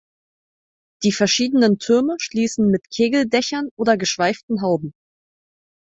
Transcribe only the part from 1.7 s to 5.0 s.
Türme schließen mit Kegeldächern oder geschweiften Hauben.